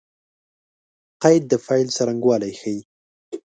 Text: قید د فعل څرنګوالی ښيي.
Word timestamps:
قید 1.23 1.43
د 1.51 1.53
فعل 1.65 1.87
څرنګوالی 1.95 2.51
ښيي. 2.59 2.79